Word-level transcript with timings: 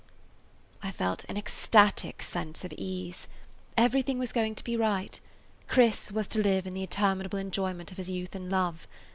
I 0.81 0.89
felt 0.89 1.25
an 1.29 1.37
ecstatic 1.37 2.23
sense 2.23 2.65
of 2.65 2.73
ease. 2.75 3.27
Everything 3.77 4.17
was 4.17 4.31
going 4.31 4.55
to 4.55 4.63
be 4.63 4.75
right. 4.75 5.19
Chris 5.67 6.11
was 6.11 6.27
to 6.29 6.41
live 6.41 6.65
in 6.65 6.73
the 6.73 6.81
interminable 6.81 7.37
enjoyment 7.37 7.91
of 7.91 7.97
his 7.97 8.09
youth 8.09 8.33
and 8.33 8.49
love. 8.49 8.87